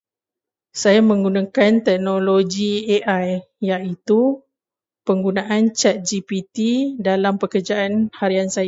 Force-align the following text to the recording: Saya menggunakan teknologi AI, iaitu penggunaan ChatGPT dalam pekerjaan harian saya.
Saya 0.81 0.97
menggunakan 1.09 1.71
teknologi 1.87 2.71
AI, 2.97 3.29
iaitu 3.67 4.21
penggunaan 5.07 5.63
ChatGPT 5.77 6.55
dalam 7.07 7.33
pekerjaan 7.41 7.93
harian 8.19 8.49
saya. 8.49 8.59